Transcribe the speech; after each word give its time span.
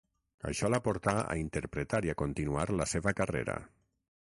Això 0.51 0.71
la 0.73 0.79
portà 0.87 1.13
a 1.35 1.37
interpretar 1.43 2.03
i 2.09 2.13
a 2.15 2.19
continuar 2.25 2.67
la 2.83 2.93
seva 2.97 3.19
carrera. 3.23 3.63